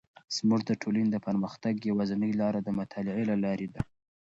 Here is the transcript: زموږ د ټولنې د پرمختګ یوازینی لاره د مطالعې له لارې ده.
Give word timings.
زموږ 0.37 0.61
د 0.65 0.71
ټولنې 0.81 1.09
د 1.11 1.17
پرمختګ 1.27 1.73
یوازینی 1.89 2.31
لاره 2.41 2.59
د 2.63 2.69
مطالعې 2.79 3.23
له 3.31 3.35
لارې 3.43 3.67
ده. 3.73 3.81